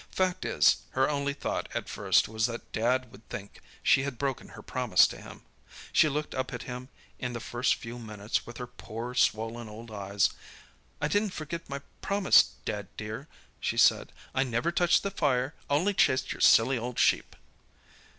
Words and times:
Fact 0.09 0.45
is, 0.45 0.77
her 0.93 1.07
only 1.07 1.35
thought 1.35 1.69
at 1.75 1.87
first 1.87 2.27
was 2.27 2.47
that 2.47 2.71
Dad 2.71 3.11
would 3.11 3.29
think 3.29 3.61
she 3.83 4.01
had 4.01 4.17
broken 4.17 4.47
her 4.57 4.63
promise 4.63 5.05
to 5.05 5.21
him. 5.21 5.43
She 5.93 6.09
looked 6.09 6.33
up 6.33 6.51
at 6.55 6.63
him 6.63 6.89
in 7.19 7.33
the 7.33 7.39
first 7.39 7.75
few 7.75 7.99
minutes, 7.99 8.43
with 8.43 8.57
her 8.57 8.65
poor, 8.65 9.13
swollen 9.13 9.69
old 9.69 9.91
eyes. 9.91 10.31
'I 11.01 11.07
didn't 11.09 11.33
forget 11.33 11.69
my 11.69 11.81
promise, 12.01 12.53
Dad, 12.65 12.87
dear,' 12.97 13.27
she 13.59 13.77
said. 13.77 14.11
'I 14.33 14.45
never 14.45 14.71
touched 14.71 15.03
the 15.03 15.11
fire—only 15.11 15.93
chased 15.93 16.31
your 16.31 16.41
silly 16.41 16.79
old 16.79 16.97
sheep! 16.97 17.35